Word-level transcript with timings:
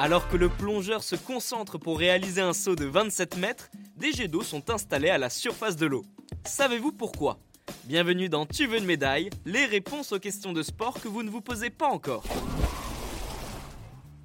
Alors 0.00 0.28
que 0.28 0.36
le 0.36 0.48
plongeur 0.48 1.02
se 1.02 1.16
concentre 1.16 1.76
pour 1.76 1.98
réaliser 1.98 2.40
un 2.40 2.52
saut 2.52 2.76
de 2.76 2.84
27 2.84 3.36
mètres, 3.36 3.68
des 3.96 4.12
jets 4.12 4.28
d'eau 4.28 4.42
sont 4.42 4.70
installés 4.70 5.10
à 5.10 5.18
la 5.18 5.28
surface 5.28 5.76
de 5.76 5.86
l'eau. 5.86 6.04
Savez-vous 6.44 6.92
pourquoi? 6.92 7.40
Bienvenue 7.84 8.28
dans 8.28 8.46
Tu 8.46 8.66
veux 8.66 8.78
une 8.78 8.84
médaille, 8.84 9.28
les 9.44 9.66
réponses 9.66 10.12
aux 10.12 10.20
questions 10.20 10.52
de 10.52 10.62
sport 10.62 11.00
que 11.00 11.08
vous 11.08 11.22
ne 11.22 11.30
vous 11.30 11.40
posez 11.40 11.70
pas 11.70 11.88
encore. 11.88 12.22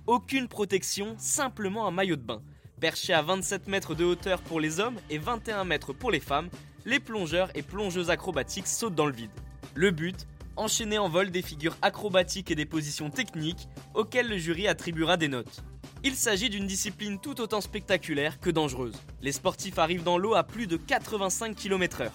Aucune 0.06 0.48
protection, 0.48 1.16
simplement 1.18 1.88
un 1.88 1.92
maillot 1.92 2.18
de 2.18 2.22
bain. 2.22 2.42
Perché 2.80 3.14
à 3.14 3.22
27 3.22 3.68
mètres 3.68 3.96
de 3.96 4.06
hauteur 4.06 4.42
pour 4.42 4.60
les 4.60 4.80
hommes 4.80 5.00
et 5.10 5.18
21 5.18 5.64
mètres 5.64 5.94
pour 5.94 6.12
les 6.12 6.20
femmes, 6.20 6.50
les 6.86 7.00
plongeurs 7.00 7.50
et 7.56 7.62
plongeuses 7.64 8.10
acrobatiques 8.10 8.68
sautent 8.68 8.96
dans 8.96 9.08
le 9.08 9.14
vide. 9.14 9.32
Le 9.76 9.92
but 9.92 10.28
enchaîner 10.56 10.98
en 10.98 11.10
vol 11.10 11.32
des 11.32 11.42
figures 11.42 11.78
acrobatiques 11.82 12.52
et 12.52 12.56
des 12.56 12.66
positions 12.66 13.10
techniques 13.10 13.68
auxquelles 13.94 14.28
le 14.28 14.38
jury 14.38 14.68
attribuera 14.68 15.18
des 15.18 15.28
notes. 15.28 15.64
Il 16.04 16.16
s'agit 16.16 16.50
d'une 16.50 16.68
discipline 16.68 17.20
tout 17.20 17.40
autant 17.40 17.62
spectaculaire 17.62 18.40
que 18.40 18.50
dangereuse. 18.50 18.96
Les 19.22 19.32
sportifs 19.32 19.80
arrivent 19.80 20.04
dans 20.04 20.18
l'eau 20.18 20.36
à 20.36 20.44
plus 20.44 20.68
de 20.68 20.76
85 20.76 21.56
km/h. 21.56 22.10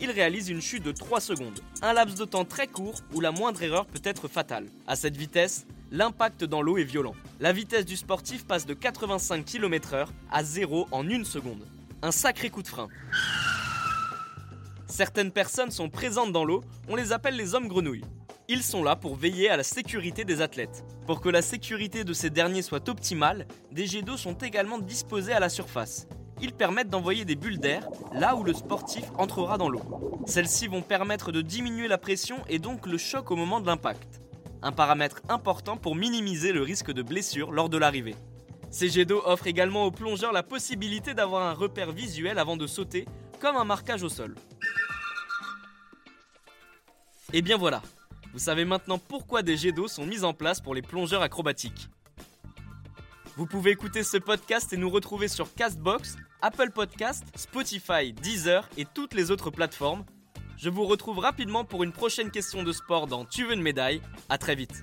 Ils 0.00 0.10
réalisent 0.10 0.50
une 0.50 0.60
chute 0.60 0.82
de 0.82 0.92
3 0.92 1.20
secondes, 1.20 1.60
un 1.82 1.92
laps 1.92 2.18
de 2.18 2.24
temps 2.24 2.44
très 2.44 2.66
court 2.66 3.00
où 3.14 3.20
la 3.20 3.32
moindre 3.32 3.62
erreur 3.62 3.86
peut 3.86 4.00
être 4.04 4.28
fatale. 4.28 4.66
À 4.86 4.96
cette 4.96 5.16
vitesse, 5.16 5.66
l'impact 5.90 6.44
dans 6.44 6.62
l'eau 6.62 6.78
est 6.78 6.84
violent. 6.84 7.14
La 7.40 7.52
vitesse 7.52 7.86
du 7.86 7.96
sportif 7.96 8.46
passe 8.46 8.66
de 8.66 8.74
85 8.74 9.44
km/h 9.44 10.06
à 10.30 10.44
0 10.44 10.88
en 10.90 11.08
une 11.08 11.24
seconde. 11.24 11.66
Un 12.02 12.12
sacré 12.12 12.50
coup 12.50 12.62
de 12.62 12.68
frein. 12.68 12.88
Certaines 14.96 15.30
personnes 15.30 15.70
sont 15.70 15.90
présentes 15.90 16.32
dans 16.32 16.46
l'eau, 16.46 16.64
on 16.88 16.96
les 16.96 17.12
appelle 17.12 17.36
les 17.36 17.54
hommes 17.54 17.68
grenouilles. 17.68 18.06
Ils 18.48 18.62
sont 18.62 18.82
là 18.82 18.96
pour 18.96 19.14
veiller 19.14 19.50
à 19.50 19.58
la 19.58 19.62
sécurité 19.62 20.24
des 20.24 20.40
athlètes. 20.40 20.86
Pour 21.06 21.20
que 21.20 21.28
la 21.28 21.42
sécurité 21.42 22.02
de 22.02 22.14
ces 22.14 22.30
derniers 22.30 22.62
soit 22.62 22.88
optimale, 22.88 23.46
des 23.70 23.86
jets 23.86 24.00
d'eau 24.00 24.16
sont 24.16 24.32
également 24.38 24.78
disposés 24.78 25.34
à 25.34 25.38
la 25.38 25.50
surface. 25.50 26.08
Ils 26.40 26.54
permettent 26.54 26.88
d'envoyer 26.88 27.26
des 27.26 27.36
bulles 27.36 27.58
d'air 27.58 27.86
là 28.14 28.36
où 28.36 28.42
le 28.42 28.54
sportif 28.54 29.04
entrera 29.18 29.58
dans 29.58 29.68
l'eau. 29.68 29.82
Celles-ci 30.24 30.66
vont 30.66 30.80
permettre 30.80 31.30
de 31.30 31.42
diminuer 31.42 31.88
la 31.88 31.98
pression 31.98 32.38
et 32.48 32.58
donc 32.58 32.86
le 32.86 32.96
choc 32.96 33.30
au 33.30 33.36
moment 33.36 33.60
de 33.60 33.66
l'impact. 33.66 34.22
Un 34.62 34.72
paramètre 34.72 35.20
important 35.28 35.76
pour 35.76 35.94
minimiser 35.94 36.52
le 36.52 36.62
risque 36.62 36.90
de 36.90 37.02
blessure 37.02 37.52
lors 37.52 37.68
de 37.68 37.76
l'arrivée. 37.76 38.16
Ces 38.70 38.88
jets 38.88 39.04
d'eau 39.04 39.20
offrent 39.26 39.46
également 39.46 39.84
aux 39.84 39.90
plongeurs 39.90 40.32
la 40.32 40.42
possibilité 40.42 41.12
d'avoir 41.12 41.42
un 41.42 41.52
repère 41.52 41.92
visuel 41.92 42.38
avant 42.38 42.56
de 42.56 42.66
sauter, 42.66 43.04
comme 43.40 43.56
un 43.56 43.64
marquage 43.64 44.02
au 44.02 44.08
sol. 44.08 44.34
Et 47.32 47.42
bien 47.42 47.56
voilà, 47.56 47.82
vous 48.32 48.38
savez 48.38 48.64
maintenant 48.64 48.98
pourquoi 48.98 49.42
des 49.42 49.56
jets 49.56 49.72
d'eau 49.72 49.88
sont 49.88 50.06
mis 50.06 50.22
en 50.24 50.32
place 50.32 50.60
pour 50.60 50.74
les 50.74 50.82
plongeurs 50.82 51.22
acrobatiques. 51.22 51.88
Vous 53.36 53.46
pouvez 53.46 53.72
écouter 53.72 54.02
ce 54.02 54.16
podcast 54.16 54.72
et 54.72 54.76
nous 54.76 54.88
retrouver 54.88 55.28
sur 55.28 55.52
Castbox, 55.54 56.16
Apple 56.40 56.70
Podcast, 56.70 57.24
Spotify, 57.34 58.12
Deezer 58.12 58.68
et 58.76 58.84
toutes 58.84 59.14
les 59.14 59.30
autres 59.30 59.50
plateformes. 59.50 60.04
Je 60.56 60.70
vous 60.70 60.86
retrouve 60.86 61.18
rapidement 61.18 61.64
pour 61.64 61.82
une 61.82 61.92
prochaine 61.92 62.30
question 62.30 62.62
de 62.62 62.72
sport 62.72 63.06
dans 63.06 63.24
Tu 63.24 63.44
veux 63.44 63.54
une 63.54 63.62
médaille. 63.62 64.00
À 64.28 64.38
très 64.38 64.54
vite. 64.54 64.82